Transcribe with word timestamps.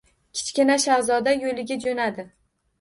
Kichkina 0.39 0.77
shahzoda 0.85 1.37
yo‘liga 1.45 1.81
jo‘nadi. 1.87 2.29